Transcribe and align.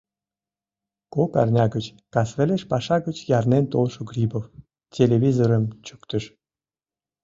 Кок 1.13 1.31
арня 1.41 1.65
гыч 1.75 1.85
касвелеш 2.13 2.63
паша 2.71 2.97
гыч 3.07 3.17
ярнен 3.37 3.65
толшо 3.71 3.99
Грибов 4.09 4.45
телевизорым 4.93 5.63
чӱктыш. 5.85 6.23